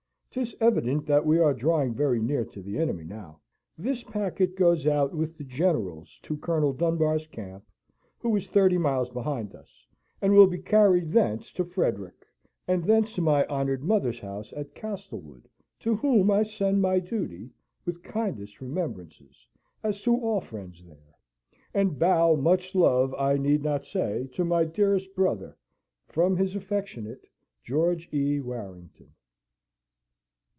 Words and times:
'Tis 0.33 0.55
evident 0.61 1.05
that 1.07 1.25
we 1.25 1.39
are 1.39 1.53
drawing 1.53 1.93
very 1.93 2.21
near 2.21 2.45
to 2.45 2.61
the 2.61 2.77
enemy 2.77 3.03
now. 3.03 3.37
This 3.77 4.01
packet 4.01 4.55
goes 4.55 4.87
out 4.87 5.13
with 5.13 5.37
the 5.37 5.43
General's 5.43 6.17
to 6.21 6.37
Colonel 6.37 6.71
Dunbar's 6.71 7.27
camp, 7.27 7.65
who 8.17 8.33
is 8.37 8.47
thirty 8.47 8.77
miles 8.77 9.09
behind 9.09 9.53
us; 9.53 9.85
and 10.21 10.31
will 10.31 10.47
be 10.47 10.59
carried 10.59 11.11
thence 11.11 11.51
to 11.51 11.65
Frederick, 11.65 12.25
and 12.65 12.85
thence 12.85 13.11
to 13.15 13.21
my 13.21 13.45
honoured 13.47 13.83
mother's 13.83 14.19
house 14.21 14.53
at 14.53 14.73
Castlewood, 14.73 15.49
to 15.81 15.97
whom 15.97 16.31
I 16.31 16.43
send 16.43 16.81
my 16.81 16.99
duty, 16.99 17.51
with 17.85 18.01
kindest 18.01 18.61
remembrances, 18.61 19.45
as 19.83 20.01
to 20.03 20.15
all 20.15 20.39
friends 20.39 20.81
there, 20.85 21.17
and 21.73 21.99
bow 21.99 22.35
much 22.37 22.73
love 22.73 23.13
I 23.15 23.35
need 23.35 23.63
not 23.63 23.85
say 23.85 24.29
to 24.31 24.45
my 24.45 24.63
dearest 24.63 25.13
brother 25.13 25.57
from 26.07 26.37
his 26.37 26.55
affectionate 26.55 27.27
GEORGE 27.63 28.07
E. 28.13 28.39
WARRINGTON." 28.39 29.11